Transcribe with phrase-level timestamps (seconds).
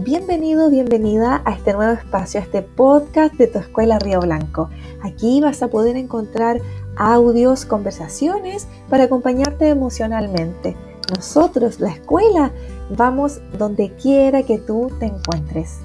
[0.00, 4.70] Bienvenido, bienvenida a este nuevo espacio, a este podcast de tu escuela Río Blanco.
[5.02, 6.62] Aquí vas a poder encontrar
[6.96, 10.78] audios, conversaciones para acompañarte emocionalmente.
[11.14, 12.52] Nosotros, la escuela,
[12.96, 15.80] vamos donde quiera que tú te encuentres.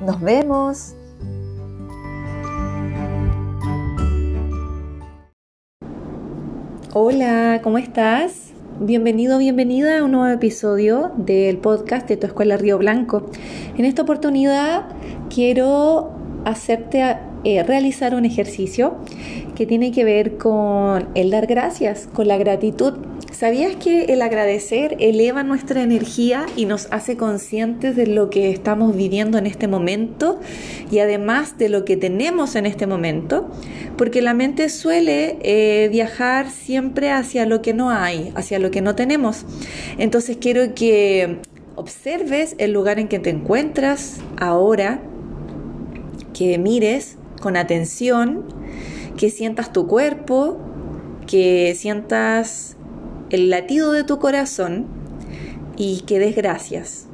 [0.00, 0.96] Nos vemos.
[6.92, 8.55] Hola, ¿cómo estás?
[8.78, 13.30] Bienvenido, bienvenida a un nuevo episodio del podcast de tu escuela Río Blanco.
[13.78, 14.84] En esta oportunidad
[15.34, 16.12] quiero
[16.44, 17.16] hacerte
[17.48, 18.96] eh, realizar un ejercicio
[19.54, 22.94] que tiene que ver con el dar gracias, con la gratitud.
[23.30, 28.96] ¿Sabías que el agradecer eleva nuestra energía y nos hace conscientes de lo que estamos
[28.96, 30.40] viviendo en este momento
[30.90, 33.48] y además de lo que tenemos en este momento?
[33.96, 38.80] Porque la mente suele eh, viajar siempre hacia lo que no hay, hacia lo que
[38.80, 39.44] no tenemos.
[39.98, 41.38] Entonces quiero que
[41.76, 45.00] observes el lugar en que te encuentras ahora,
[46.34, 48.42] que mires con atención,
[49.16, 50.58] que sientas tu cuerpo,
[51.28, 52.76] que sientas
[53.30, 54.86] el latido de tu corazón
[55.76, 57.06] y que des gracias.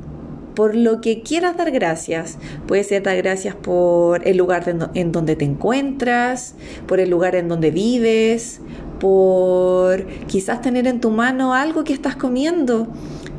[0.55, 2.39] Por lo que quieras dar gracias.
[2.67, 6.55] Puede ser dar gracias por el lugar en donde te encuentras,
[6.87, 8.63] por el lugar en donde vives,
[9.01, 12.89] por quizás tener en tu mano algo que estás comiendo.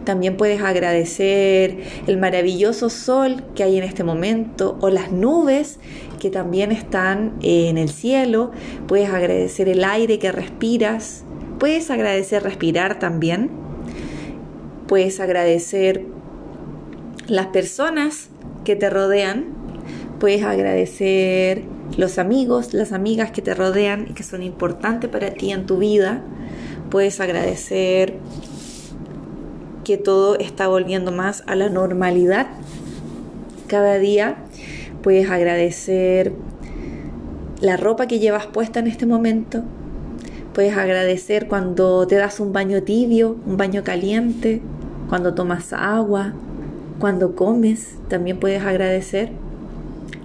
[0.04, 5.80] También puedes agradecer el maravilloso sol que hay en este momento o las nubes
[6.20, 8.52] que también están en el cielo.
[8.88, 11.24] Puedes agradecer el aire que respiras
[11.64, 13.50] Puedes agradecer respirar también.
[14.88, 16.06] Puedes agradecer
[17.28, 18.28] las personas
[18.66, 19.46] que te rodean.
[20.20, 21.64] Puedes agradecer
[21.96, 25.78] los amigos, las amigas que te rodean y que son importantes para ti en tu
[25.78, 26.22] vida.
[26.90, 28.18] Puedes agradecer
[29.84, 32.48] que todo está volviendo más a la normalidad
[33.68, 34.38] cada día.
[35.02, 36.34] Puedes agradecer
[37.60, 39.64] la ropa que llevas puesta en este momento,
[40.54, 44.62] Puedes agradecer cuando te das un baño tibio, un baño caliente,
[45.10, 46.34] cuando tomas agua,
[47.00, 49.32] cuando comes, también puedes agradecer.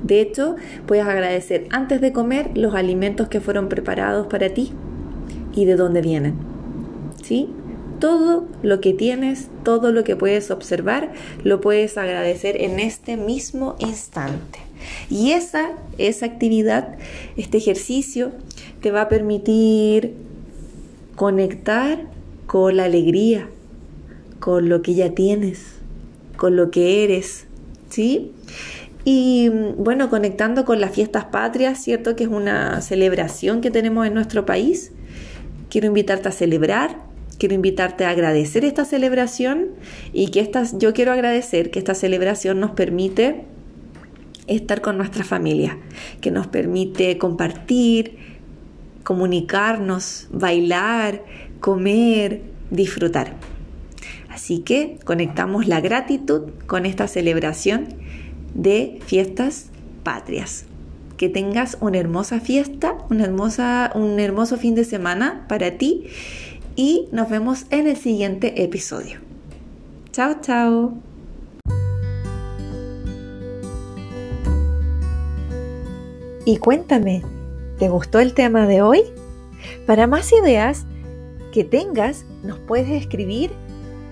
[0.02, 4.72] De hecho, puedes agradecer antes de comer los alimentos que fueron preparados para ti
[5.54, 6.34] y de dónde vienen.
[7.22, 7.48] ¿Sí?
[7.98, 13.76] Todo lo que tienes, todo lo que puedes observar, lo puedes agradecer en este mismo
[13.78, 14.60] instante.
[15.10, 16.96] Y esa, esa actividad,
[17.36, 18.32] este ejercicio,
[18.80, 20.14] te va a permitir
[21.16, 22.06] conectar
[22.46, 23.48] con la alegría,
[24.40, 25.74] con lo que ya tienes,
[26.36, 27.46] con lo que eres,
[27.90, 28.32] ¿sí?
[29.04, 32.14] Y bueno, conectando con las fiestas patrias, ¿cierto?
[32.14, 34.92] Que es una celebración que tenemos en nuestro país.
[35.70, 37.07] Quiero invitarte a celebrar,
[37.38, 39.68] quiero invitarte a agradecer esta celebración
[40.12, 43.44] y que estas, yo quiero agradecer que esta celebración nos permite
[44.48, 45.78] estar con nuestra familia,
[46.20, 48.18] que nos permite compartir,
[49.04, 51.22] comunicarnos, bailar,
[51.60, 53.36] comer, disfrutar.
[54.28, 57.88] Así que conectamos la gratitud con esta celebración
[58.54, 59.70] de fiestas
[60.02, 60.64] patrias.
[61.16, 66.06] Que tengas una hermosa fiesta, una hermosa, un hermoso fin de semana para ti
[66.78, 69.18] y nos vemos en el siguiente episodio.
[70.12, 70.94] Chao, chao.
[76.44, 77.24] Y cuéntame,
[77.80, 79.02] ¿te gustó el tema de hoy?
[79.86, 80.86] Para más ideas
[81.52, 83.50] que tengas, nos puedes escribir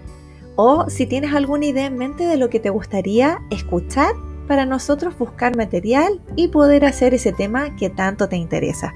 [0.56, 4.12] o si tienes alguna idea en mente de lo que te gustaría escuchar
[4.48, 8.94] para nosotros buscar material y poder hacer ese tema que tanto te interesa.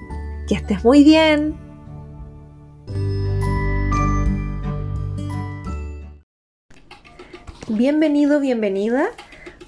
[0.49, 1.55] Que estés muy bien.
[7.69, 9.11] Bienvenido, bienvenida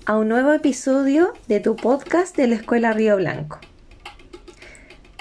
[0.06, 3.60] a un nuevo episodio de tu podcast de la Escuela Río Blanco.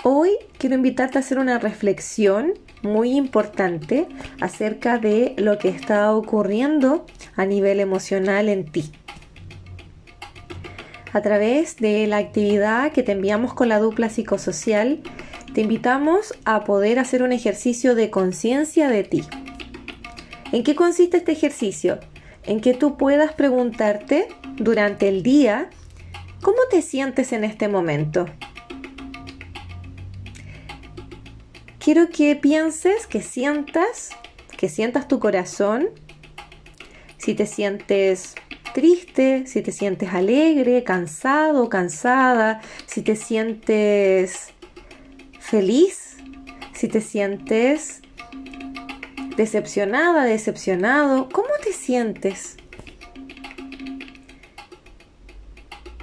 [0.04, 4.08] Hoy quiero invitarte a hacer una reflexión muy importante
[4.40, 7.06] acerca de lo que está ocurriendo
[7.36, 8.92] a nivel emocional en ti.
[11.14, 15.02] A través de la actividad que te enviamos con la dupla psicosocial,
[15.54, 19.24] te invitamos a poder hacer un ejercicio de conciencia de ti.
[20.52, 22.00] ¿En qué consiste este ejercicio?
[22.44, 25.70] en que tú puedas preguntarte durante el día,
[26.42, 28.26] ¿cómo te sientes en este momento?
[31.94, 34.12] Quiero que pienses, que sientas,
[34.56, 35.90] que sientas tu corazón,
[37.18, 38.36] si te sientes
[38.74, 44.54] triste, si te sientes alegre, cansado, cansada, si te sientes
[45.42, 46.16] feliz,
[46.72, 48.00] si te sientes
[49.36, 52.56] decepcionada, decepcionado, ¿cómo te sientes?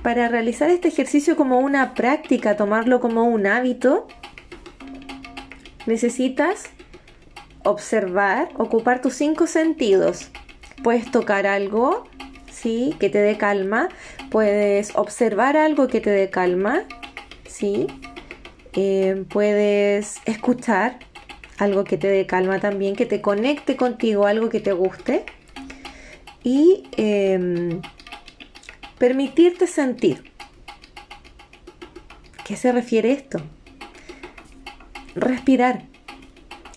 [0.02, 4.06] Para realizar este ejercicio como una práctica, tomarlo como un hábito,
[5.88, 6.70] necesitas
[7.64, 10.30] observar, ocupar tus cinco sentidos.
[10.82, 12.04] Puedes tocar algo,
[12.50, 12.94] ¿sí?
[13.00, 13.88] Que te dé calma.
[14.30, 16.84] Puedes observar algo que te dé calma,
[17.48, 17.86] ¿sí?
[18.74, 20.98] Eh, puedes escuchar
[21.58, 25.24] algo que te dé calma también, que te conecte contigo, algo que te guste.
[26.44, 27.80] Y em,
[28.98, 30.30] permitirte sentir.
[32.44, 33.40] ¿Qué se refiere esto?
[35.20, 35.82] Respirar,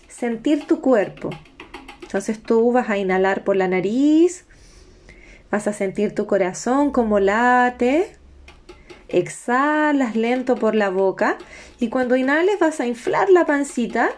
[0.08, 1.30] sentir tu cuerpo.
[2.02, 4.46] Entonces tú vas a inhalar por la nariz,
[5.50, 8.16] vas a sentir tu corazón como late,
[9.08, 11.38] exhalas lento por la boca
[11.78, 14.10] y cuando inhales vas a inflar la pancita,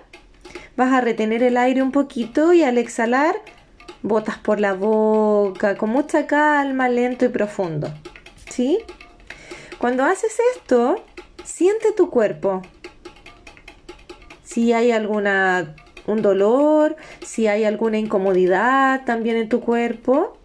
[0.76, 3.36] vas a retener el aire un poquito y al exhalar
[4.02, 7.92] botas por la boca con mucha calma, lento y profundo.
[8.48, 8.78] ¿Sí?
[9.78, 11.04] Cuando haces esto,
[11.44, 12.62] siente tu cuerpo.
[14.54, 15.74] Si hay alguna
[16.06, 20.38] un dolor, si hay alguna incomodidad también en tu cuerpo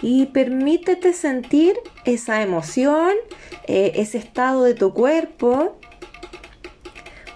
[0.00, 3.12] y permítete sentir esa emoción,
[3.66, 5.80] eh, ese estado de tu cuerpo,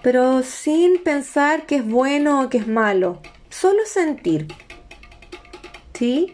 [0.00, 3.20] pero sin pensar que es bueno o que es malo,
[3.50, 4.46] solo sentir.
[5.94, 6.32] ¿Sí?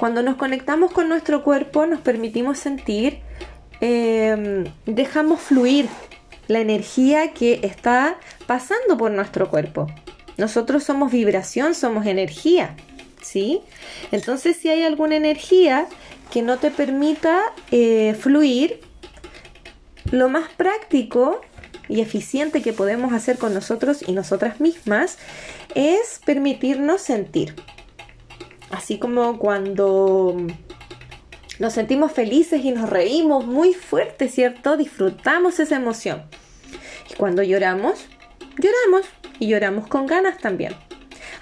[0.00, 3.20] Cuando nos conectamos con nuestro cuerpo, nos permitimos sentir,
[3.80, 5.88] em, dejamos fluir
[6.48, 9.86] la energía que está pasando por nuestro cuerpo.
[10.36, 12.76] Nosotros somos vibración, somos energía,
[13.22, 13.60] ¿sí?
[14.12, 15.86] Entonces, si hay alguna energía
[16.30, 17.40] que no te permita
[17.70, 18.80] eh, fluir,
[20.10, 21.40] lo más práctico
[21.88, 25.18] y eficiente que podemos hacer con nosotros y nosotras mismas
[25.74, 27.54] es permitirnos sentir.
[28.70, 30.36] Así como cuando
[31.58, 34.76] nos sentimos felices y nos reímos muy fuerte, ¿cierto?
[34.76, 36.22] Disfrutamos esa emoción.
[37.10, 38.06] Y cuando lloramos,
[38.58, 39.06] lloramos
[39.38, 40.74] y lloramos con ganas también.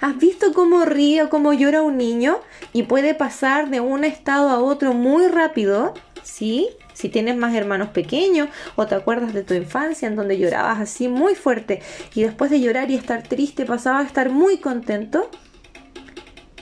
[0.01, 2.39] ¿Has visto cómo ríe o cómo llora un niño
[2.73, 5.93] y puede pasar de un estado a otro muy rápido?
[6.23, 6.69] ¿Sí?
[6.93, 11.07] Si tienes más hermanos pequeños o te acuerdas de tu infancia en donde llorabas así
[11.07, 11.81] muy fuerte
[12.13, 15.29] y después de llorar y estar triste pasaba a estar muy contento,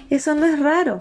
[0.10, 1.00] eso no es raro.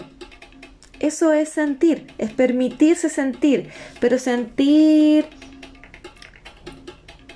[0.99, 3.69] Eso es sentir, es permitirse sentir,
[3.99, 5.25] pero sentir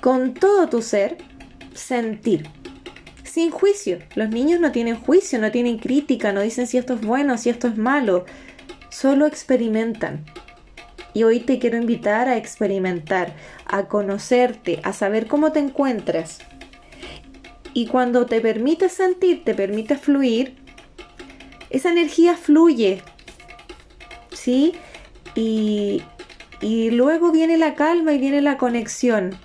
[0.00, 1.18] con todo tu ser,
[1.74, 2.48] sentir.
[3.24, 3.98] Sin juicio.
[4.14, 7.50] Los niños no tienen juicio, no tienen crítica, no dicen si esto es bueno, si
[7.50, 8.24] esto es malo.
[8.90, 10.24] Solo experimentan.
[11.14, 13.34] Y hoy te quiero invitar a experimentar,
[13.66, 16.38] a conocerte, a saber cómo te encuentras.
[17.74, 20.56] Y cuando te permites sentir, te permites fluir,
[21.70, 23.02] esa energía fluye.
[24.48, 26.02] Y,
[26.60, 29.38] y luego viene la calma y viene la conexión.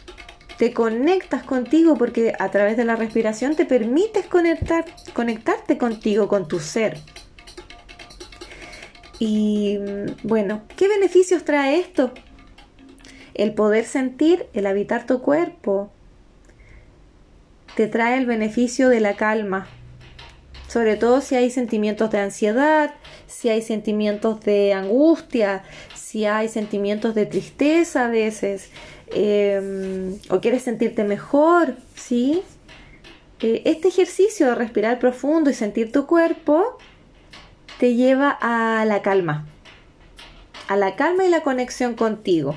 [0.57, 6.47] Te conectas contigo porque a través de la respiración te permites conectar, conectarte contigo, con
[6.47, 6.97] tu ser.
[9.19, 9.79] Y
[10.23, 12.11] bueno, ¿qué beneficios trae esto?
[13.33, 15.91] El poder sentir, el habitar tu cuerpo,
[17.75, 19.67] te trae el beneficio de la calma,
[20.67, 22.93] sobre todo si hay sentimientos de ansiedad,
[23.33, 25.63] si hay sentimientos de angustia,
[25.95, 28.69] si hay sentimientos de tristeza a veces,
[29.07, 32.41] em, o quieres sentirte mejor, ¿sí?
[33.41, 36.77] Eh, este ejercicio de respirar profundo y sentir tu cuerpo
[37.79, 39.47] te lleva a la calma,
[40.67, 42.55] a la calma y la conexión contigo.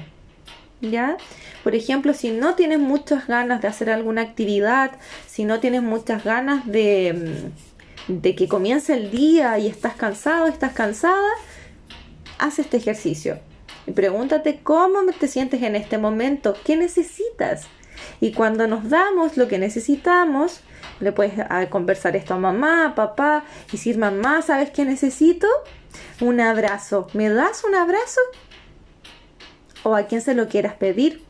[0.83, 1.17] ¿Ya?
[1.65, 4.93] Por ejemplo, si no tienes muchas ganas de hacer alguna actividad,
[5.27, 7.76] si no tienes muchas ganas de, mm,
[8.09, 11.29] de que comience el día y estás cansado, estás cansada,
[12.39, 13.39] haz este ejercicio.
[13.87, 17.67] Y pregúntate cómo te sientes en este momento, qué necesitas.
[18.21, 20.61] Y cuando nos damos lo que necesitamos,
[21.01, 25.47] le puedes ah, conversar esto a mamá, papá, y decir, mamá, ¿sabes qué necesito?
[26.21, 27.09] Un abrazo.
[27.13, 28.21] ¿Me das un abrazo?
[29.83, 31.23] O a quien se lo quieras pedir.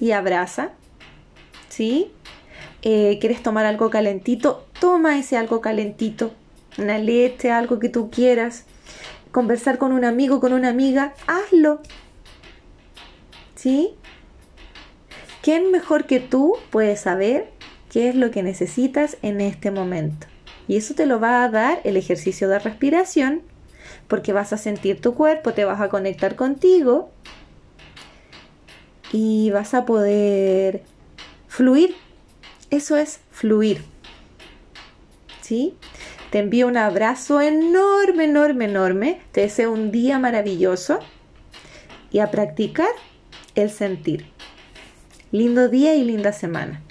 [0.00, 0.70] Y abraza.
[1.68, 2.12] ¿Sí?
[2.82, 4.66] Eh, ¿Quieres tomar algo calentito?
[4.84, 6.34] Toma ese algo calentito.
[6.76, 8.66] Una leche, algo que tú quieras.
[9.32, 11.14] Conversar con un amigo, con una amiga.
[11.26, 11.80] Hazlo.
[13.54, 13.94] ¿Sí?
[15.40, 17.48] ¿Quién mejor que tú puede saber
[17.90, 20.26] qué es lo que necesitas en este momento.
[20.68, 23.40] Y eso te lo va a dar el ejercicio de respiración,
[24.06, 27.08] porque vas a sentir tu cuerpo, te vas a conectar contigo
[29.12, 30.82] y vas a poder
[31.48, 31.94] Fluir,
[32.68, 33.93] eso es fluir.
[35.44, 35.74] ¿Sí?
[36.30, 39.20] Te envío un abrazo enorme, enorme, enorme.
[39.30, 41.00] Te deseo un día maravilloso
[42.10, 42.88] y a practicar
[43.54, 44.24] el sentir.
[45.32, 46.82] Lindo día y linda semana.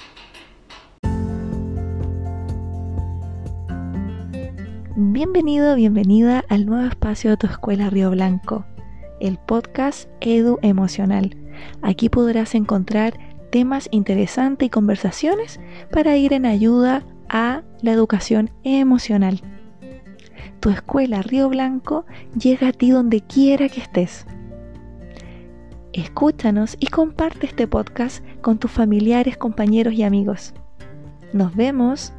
[4.98, 8.68] Bienvenido, bienvenida al nuevo espacio de tu escuela Río Blanco,
[9.20, 11.36] el podcast Edu Emocional.
[11.82, 13.18] Aquí podrás encontrar
[13.52, 17.04] temas interesantes y conversaciones para ir en ayuda
[17.34, 19.42] a la educación emocional.
[20.60, 22.06] Tu escuela Río Blanco
[22.40, 24.26] llega a ti donde quiera que estés.
[25.92, 30.54] Escúchanos y comparte este podcast con tus familiares, compañeros y amigos.
[31.34, 32.14] Nos vemos.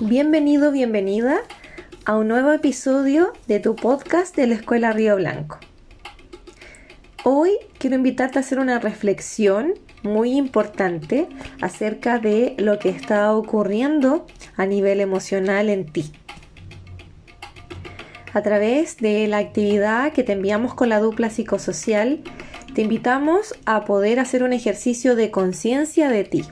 [0.00, 1.38] Bienvenido, bienvenida
[2.06, 5.60] a un nuevo episodio de tu podcast de la Escuela Río Blanco.
[7.22, 11.28] Hoy quiero invitarte a hacer una reflexión muy importante
[11.60, 16.12] acerca de lo que está ocurriendo a nivel emocional en ti.
[18.32, 22.22] A través de la actividad que te enviamos con la dupla psicosocial,
[22.74, 26.44] te invitamos a poder hacer un ejercicio de conciencia de ti.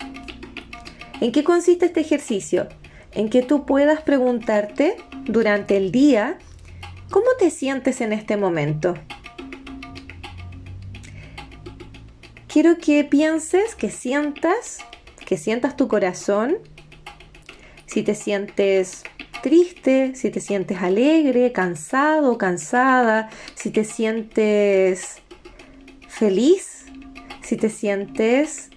[1.23, 2.69] ¿En qué consiste este ejercicio?
[3.13, 6.37] En que tú puedas preguntarte durante el día,
[7.11, 8.93] ¿cómo te sientes en este momento?
[12.61, 14.79] Quiero que pienses, que sientas,
[15.25, 16.57] que sientas tu corazón,
[17.87, 19.05] si te sientes
[19.45, 25.19] triste, si te sientes alegre, cansado, cansada, si te sientes
[26.09, 26.87] feliz,
[27.43, 28.71] si te sientes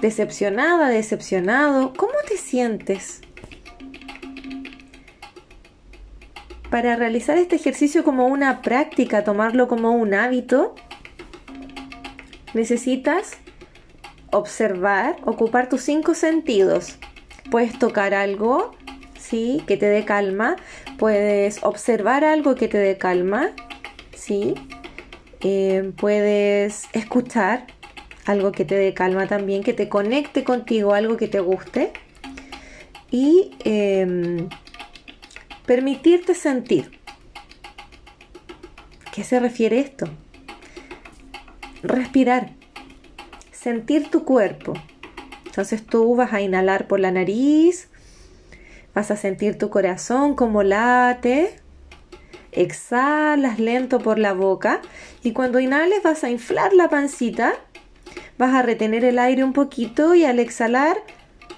[0.00, 3.20] decepcionada, decepcionado, ¿cómo te sientes?
[6.70, 10.76] Para realizar este ejercicio como una práctica, tomarlo como un hábito,
[12.54, 13.32] necesitas
[14.30, 16.98] observar, ocupar tus cinco sentidos.
[17.50, 18.72] Puedes tocar algo,
[19.18, 19.62] ¿sí?
[19.66, 20.56] Que te dé calma.
[20.98, 23.50] Puedes observar algo que te dé calma,
[24.14, 24.54] ¿sí?
[25.40, 27.66] Eh, puedes escuchar
[28.24, 31.92] algo que te dé calma también, que te conecte contigo, algo que te guste.
[33.10, 34.48] Y em,
[35.66, 36.98] permitirte sentir.
[39.12, 40.08] ¿Qué se refiere esto?
[41.84, 42.50] Respirar,
[43.52, 44.74] sentir tu cuerpo.
[45.46, 47.88] Entonces tú vas a inhalar por la nariz,
[48.94, 51.56] vas a sentir tu corazón como late,
[52.52, 54.80] exhalas lento por la boca
[55.22, 57.54] y cuando inhales vas a inflar la pancita,
[58.38, 60.96] vas a retener el aire un poquito y al exhalar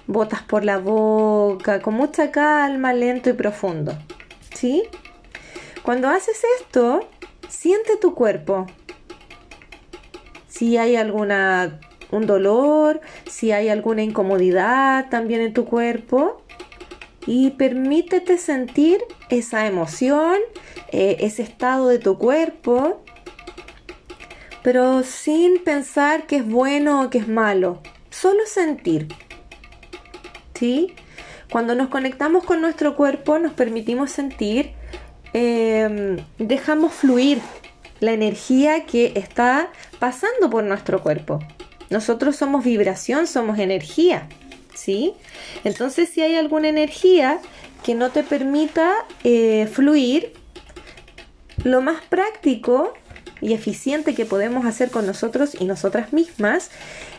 [0.07, 3.97] botas por la boca con mucha calma, lento y profundo.
[4.53, 4.83] ¿Sí?
[5.83, 7.07] Cuando haces esto,
[7.47, 8.65] siente tu cuerpo,
[10.57, 16.41] si hay alguna un dolor, si hay alguna incomodidad también en tu cuerpo
[17.27, 18.99] y permítete sentir
[19.29, 20.37] esa emoción,
[20.91, 23.03] eh, ese estado de tu cuerpo,
[24.63, 29.09] pero sin pensar que es bueno o que es malo, solo sentir.
[30.55, 30.93] ¿Sí?
[31.51, 34.71] Cuando nos conectamos con nuestro cuerpo, nos permitimos sentir,
[35.33, 37.41] em, dejamos fluir
[37.99, 41.39] la energía que está pasando por nuestro cuerpo.
[41.89, 44.27] Nosotros somos vibración, somos energía,
[44.73, 45.13] ¿sí?
[45.63, 47.39] Entonces si hay alguna energía
[47.83, 50.33] que no te permita eh, fluir,
[51.63, 52.93] lo más práctico
[53.41, 56.71] y eficiente que podemos hacer con nosotros y nosotras mismas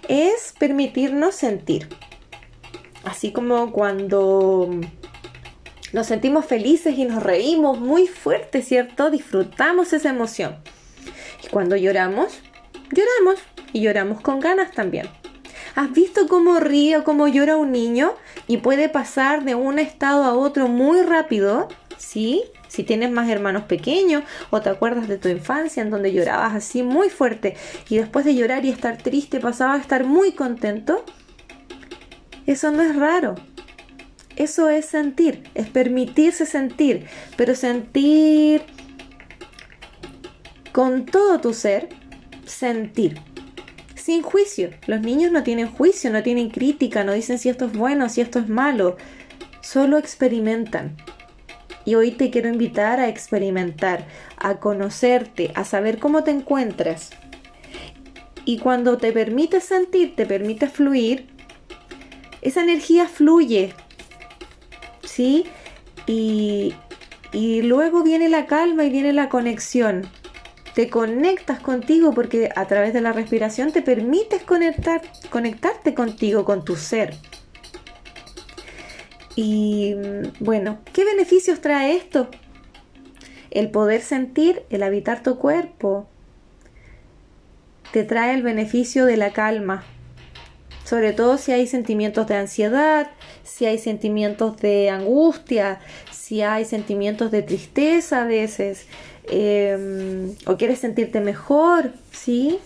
[0.09, 1.89] es permitirnos sentir.
[3.05, 4.71] Así como cuando
[5.93, 9.11] nos sentimos felices y nos reímos muy fuerte, ¿cierto?
[9.11, 10.57] Disfrutamos esa emoción.
[11.45, 12.41] Y cuando lloramos,
[12.93, 13.41] lloramos
[13.73, 15.09] y lloramos con ganas también.
[15.75, 18.15] ¿Has visto cómo ríe o cómo llora un niño
[18.47, 21.69] y puede pasar de un estado a otro muy rápido?
[21.97, 22.45] ¿Sí?
[22.69, 26.83] Si tienes más hermanos pequeños o te acuerdas de tu infancia en donde llorabas así
[26.83, 27.57] muy fuerte
[27.89, 31.05] y después de llorar y estar triste pasaba a estar muy contento.
[32.47, 33.37] Eso no es raro.
[34.37, 38.63] Eso es sentir, es permitirse sentir, pero sentir
[40.73, 41.89] con todo tu ser
[42.49, 43.21] sentir.
[43.95, 44.71] Sin juicio.
[44.87, 48.21] Los niños no tienen juicio, no tienen crítica, no dicen si esto es bueno, si
[48.21, 48.97] esto es malo.
[49.61, 50.97] Solo experimentan.
[51.85, 57.11] Y hoy te quiero invitar a experimentar, a conocerte, a saber cómo te encuentras.
[58.45, 61.29] Y cuando te permites sentir, te permites fluir,
[62.41, 63.75] esa energía fluye.
[65.03, 65.45] ¿Sí?
[66.07, 66.75] Y,
[67.33, 70.09] y luego viene la calma y viene la conexión
[70.79, 76.65] te conectas contigo porque a través de la respiración te permites conectar, conectarte contigo, con
[76.65, 77.17] tu ser.
[79.35, 79.97] Y
[80.39, 82.29] bueno, ¿qué beneficios trae esto?
[83.51, 86.07] El poder sentir, el habitar tu cuerpo,
[87.91, 89.83] te trae el beneficio de la calma,
[90.85, 93.11] sobre todo si hay sentimientos de ansiedad,
[93.43, 95.81] si hay sentimientos de angustia,
[96.13, 98.87] si hay sentimientos de tristeza a veces,
[99.31, 102.59] em, o quieres sentirte mejor, ¿sí?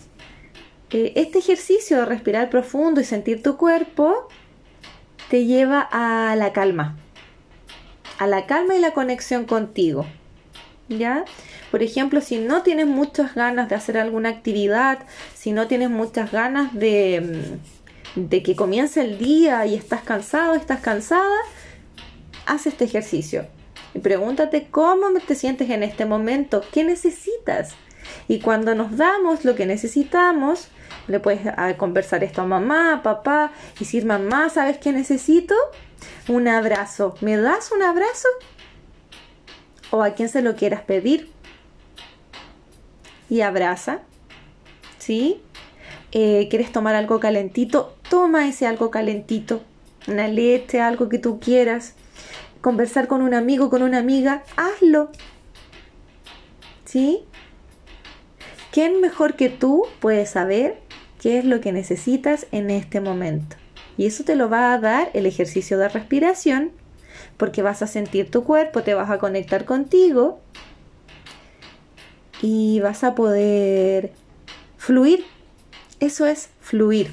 [0.91, 4.29] Eh, este ejercicio de respirar profundo y sentir tu cuerpo
[5.31, 6.97] te lleva a la calma,
[8.19, 10.07] a la calma y la conexión contigo,
[10.89, 11.25] ¿ya?
[11.71, 14.99] Por ejemplo, si no tienes muchas ganas de hacer alguna actividad,
[15.35, 17.57] si no tienes muchas ganas de,
[18.15, 21.39] de que comience el día y estás cansado, estás cansada,
[22.45, 23.47] haz este ejercicio.
[23.95, 27.75] Y pregúntate cómo te sientes en este momento, qué necesitas.
[28.29, 30.69] Y cuando nos damos lo que necesitamos,
[31.09, 35.55] le puedes ah, conversar esto a mamá, papá, y decir, mamá, ¿sabes qué necesito?
[36.29, 37.15] Un abrazo.
[37.21, 38.29] ¿Me das un abrazo?
[39.91, 41.31] O a quien se lo quieras pedir
[43.29, 44.01] y abraza.
[44.99, 45.43] ¿Sí?
[46.13, 47.97] Eh, ¿Quieres tomar algo calentito?
[48.09, 49.63] Toma ese algo calentito.
[50.07, 51.95] Una leche, algo que tú quieras.
[52.63, 55.11] Conversar con un amigo, con una amiga, hazlo.
[56.87, 57.25] ¿Sí?
[58.71, 60.79] ¿Quién mejor que tú puede saber
[61.21, 63.57] qué es lo que necesitas en este momento?
[63.99, 66.71] Y eso te lo va a dar el ejercicio de respiración,
[67.37, 70.41] porque vas a sentir tu cuerpo, te vas a conectar contigo
[72.41, 74.13] y vas a poder
[74.79, 75.25] fluir.
[76.01, 77.13] Eso es fluir.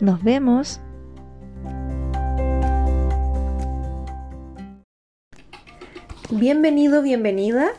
[0.00, 0.80] Nos vemos.
[6.30, 7.70] Bienvenido, bienvenida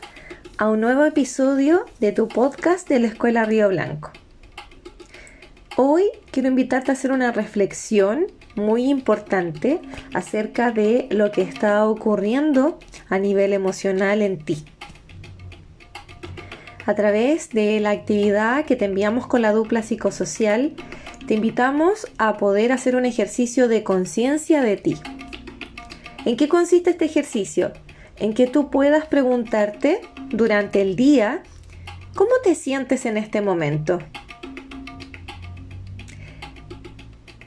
[0.60, 4.10] a un nuevo episodio de tu podcast de la Escuela Río Blanco.
[5.78, 9.80] Hoy quiero invitarte a hacer una reflexión muy importante
[10.12, 14.66] acerca de lo que está ocurriendo a nivel emocional en ti.
[16.84, 20.74] A través de la actividad que te enviamos con la dupla psicosocial,
[21.26, 24.98] te invitamos a poder hacer un ejercicio de conciencia de ti.
[26.26, 27.72] ¿En qué consiste este ejercicio?
[28.20, 31.42] En que tú puedas preguntarte durante el día,
[32.14, 33.98] ¿cómo te sientes en este momento?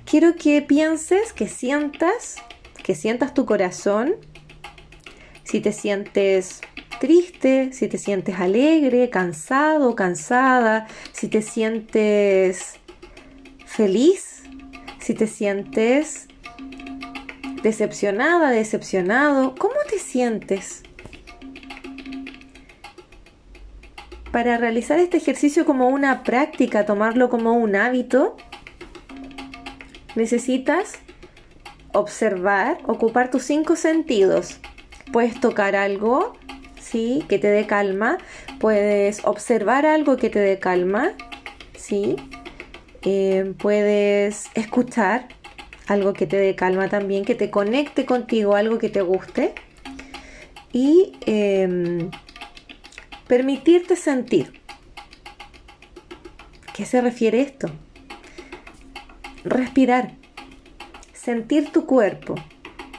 [0.05, 2.37] Quiero que pienses, que sientas,
[2.83, 4.15] que sientas tu corazón,
[5.43, 6.61] si te sientes
[6.99, 12.79] triste, si te sientes alegre, cansado, cansada, si te sientes
[13.65, 14.43] feliz,
[14.99, 16.27] si te sientes
[17.63, 20.83] decepcionada, decepcionado, ¿cómo te sientes?
[24.31, 28.35] Para realizar este ejercicio como una práctica, tomarlo como un hábito,
[30.15, 30.99] necesitas
[31.93, 34.59] observar, ocupar tus cinco sentidos.
[35.11, 36.33] Puedes tocar algo,
[36.81, 37.23] ¿sí?
[37.29, 38.17] Que te dé calma.
[38.59, 41.13] Puedes observar algo que te dé calma,
[41.77, 42.15] ¿sí?
[43.03, 45.27] Eh, puedes escuchar
[45.87, 49.53] algo que te dé calma también, que te conecte contigo, algo que te guste.
[50.71, 52.09] Y em,
[53.27, 54.61] permitirte sentir.
[56.73, 57.69] ¿Qué se refiere esto?
[59.43, 60.13] Respirar,
[61.13, 62.35] sentir tu cuerpo,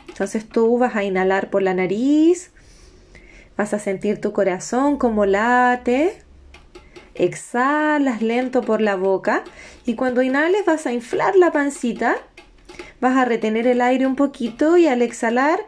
[0.09, 2.53] Entonces tú vas a inhalar por la nariz,
[3.57, 6.23] vas a sentir tu corazón como late,
[7.15, 9.45] exhalas lento por la boca
[9.85, 12.17] y cuando inhales vas a inflar la pancita,
[13.01, 15.61] vas a retener el aire un poquito y al exhalar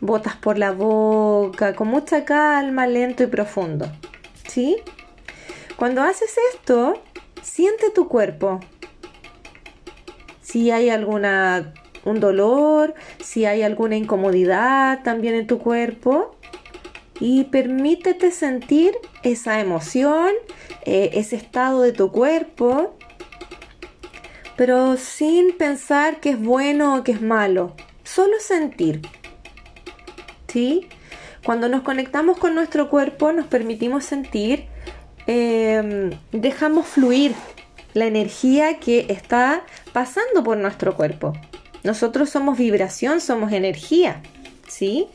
[0.00, 3.90] botas por la boca con mucha calma, lento y profundo.
[4.46, 4.76] ¿Sí?
[5.76, 7.00] Cuando haces esto,
[7.42, 8.60] siente tu cuerpo.
[10.40, 16.34] Si hay alguna un dolor, si hay alguna incomodidad también en tu cuerpo.
[17.20, 20.30] Y permítete sentir esa emoción,
[20.84, 22.96] eh, ese estado de tu cuerpo,
[24.58, 27.76] pero sin pensar que es bueno o que es malo.
[28.02, 29.02] Solo sentir.
[30.48, 30.88] ¿Sí?
[31.44, 34.66] Cuando nos conectamos con nuestro cuerpo, nos permitimos sentir,
[35.28, 37.36] em, dejamos fluir
[37.94, 41.34] la energía que está pasando por nuestro cuerpo.
[41.84, 44.22] Nosotros somos vibración, somos energía,
[44.66, 45.06] ¿sí?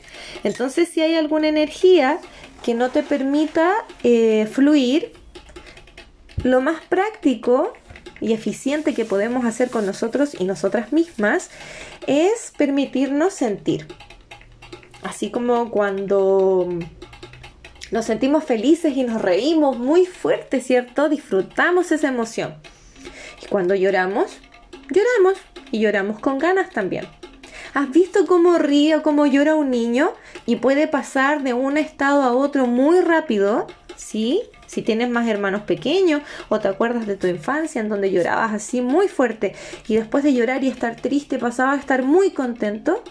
[0.42, 2.18] Entonces si hay alguna energía
[2.64, 5.12] que no te permita eh, fluir,
[6.42, 7.74] lo más práctico
[8.24, 11.50] y eficiente que podemos hacer con nosotros y nosotras mismas
[12.06, 13.86] es permitirnos sentir.
[15.02, 16.70] Así como cuando
[17.90, 21.10] nos sentimos felices y nos reímos muy fuerte, ¿cierto?
[21.10, 22.54] Disfrutamos esa emoción.
[23.42, 24.38] Y cuando lloramos,
[24.88, 25.38] lloramos
[25.70, 27.06] y lloramos con ganas también.
[27.74, 30.14] ¿Has visto cómo ríe o cómo llora un niño
[30.46, 33.66] y puede pasar de un estado a otro muy rápido?
[33.96, 34.40] ¿Sí?
[34.74, 38.80] Si tienes más hermanos pequeños o te acuerdas de tu infancia en donde llorabas así
[38.80, 39.54] muy fuerte
[39.86, 43.04] y después de llorar y estar triste pasaba a estar muy contento.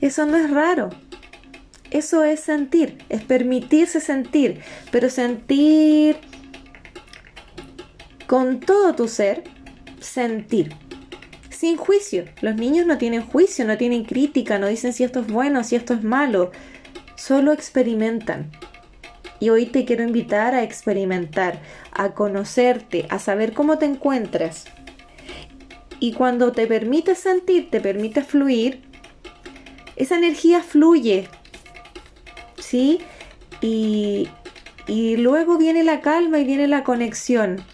[0.00, 0.90] Eso no es raro.
[1.90, 4.60] Eso es sentir, es permitirse sentir,
[4.92, 6.18] pero sentir
[8.28, 9.42] con todo tu ser,
[9.98, 10.76] sentir
[11.50, 12.26] sin juicio.
[12.40, 15.74] Los niños no tienen juicio, no tienen crítica, no dicen si esto es bueno, si
[15.74, 16.52] esto es malo.
[17.16, 18.52] Solo experimentan.
[19.40, 21.60] Y hoy te quiero invitar a experimentar,
[21.92, 24.66] a conocerte, a saber cómo te encuentras.
[25.98, 28.82] Y cuando te permites sentir, te permites fluir,
[29.96, 31.28] esa energía fluye.
[32.58, 33.00] ¿Sí?
[33.60, 34.28] Y,
[34.86, 37.64] y luego viene la calma y viene la conexión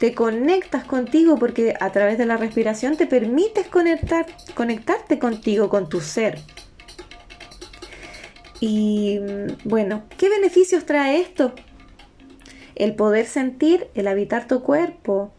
[0.00, 5.90] te conectas contigo porque a través de la respiración te permites conectar, conectarte contigo, con
[5.90, 6.40] tu ser.
[8.60, 9.18] Y
[9.64, 11.54] bueno, ¿qué beneficios trae esto?
[12.74, 15.32] El poder sentir, el habitar tu cuerpo,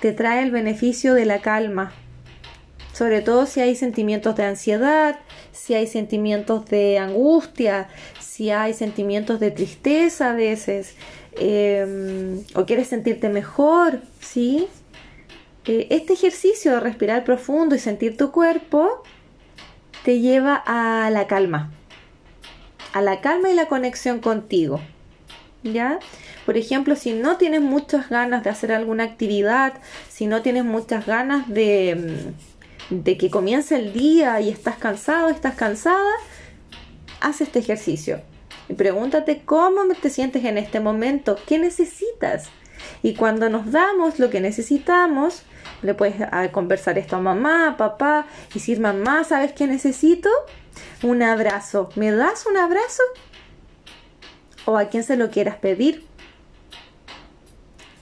[0.00, 1.92] te trae el beneficio de la calma.
[2.92, 5.18] Sobre todo si hay sentimientos de ansiedad,
[5.52, 7.88] si hay sentimientos de angustia,
[8.20, 10.94] si hay sentimientos de tristeza a veces,
[11.36, 14.68] Em, o quieres sentirte mejor, ¿sí?
[15.66, 19.02] Eh, este ejercicio de respirar profundo y sentir tu cuerpo
[20.04, 21.72] te lleva a la calma,
[22.92, 24.80] a la calma y la conexión contigo,
[25.62, 25.98] ¿ya?
[26.44, 29.72] Por ejemplo, si no tienes muchas ganas de hacer alguna actividad,
[30.10, 32.34] si no tienes muchas ganas de,
[32.90, 36.12] de que comience el día y estás cansado, estás cansada,
[37.20, 38.20] haz este ejercicio
[38.68, 42.50] y pregúntate cómo te sientes en este momento, qué necesitas.
[43.02, 45.42] Y cuando nos damos lo que necesitamos,
[45.82, 50.28] le puedes ah, conversar esto a mamá, papá, y decir, mamá, ¿sabes qué necesito?
[51.02, 51.90] Un abrazo.
[51.96, 53.02] ¿Me das un abrazo?
[54.64, 56.04] O a quien se lo quieras pedir.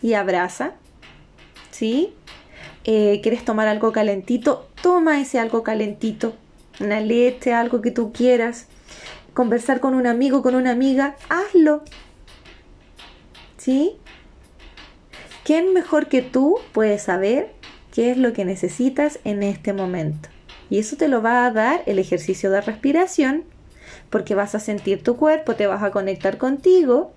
[0.01, 0.73] Y abraza.
[1.71, 2.14] ¿Sí?
[2.85, 4.68] Eh, ¿Quieres tomar algo calentito?
[4.83, 6.35] Toma ese algo calentito.
[6.81, 8.66] Una leche, algo que tú quieras
[9.35, 11.83] conversar con un amigo, con una amiga, hazlo.
[13.57, 13.97] ¿Sí?
[15.44, 17.52] ¿Quién mejor que tú puede saber
[17.92, 20.28] qué es lo que necesitas en este momento?
[20.70, 23.44] Y eso te lo va a dar el ejercicio de respiración,
[24.09, 27.12] porque vas a sentir tu cuerpo, te vas a conectar contigo